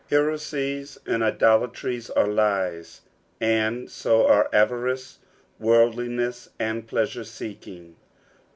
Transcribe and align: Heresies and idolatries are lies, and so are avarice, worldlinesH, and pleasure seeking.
Heresies 0.09 0.97
and 1.05 1.21
idolatries 1.23 2.09
are 2.09 2.25
lies, 2.25 3.01
and 3.39 3.87
so 3.87 4.25
are 4.25 4.49
avarice, 4.51 5.19
worldlinesH, 5.61 6.49
and 6.57 6.87
pleasure 6.87 7.23
seeking. 7.23 7.95